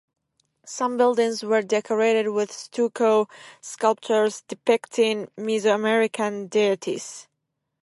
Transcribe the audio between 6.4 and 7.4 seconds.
deities.